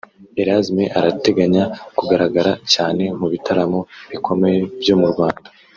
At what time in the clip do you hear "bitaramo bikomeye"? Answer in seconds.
3.33-4.59